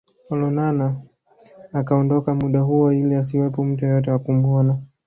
[0.31, 0.87] Olonana
[1.73, 4.77] akaondoka muda huo ili asiwepo mtu yeyote wa kumuona